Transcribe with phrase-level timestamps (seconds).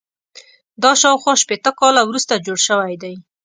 [0.83, 3.15] دا شاوخوا شپېته کاله وروسته جوړ شوی دی.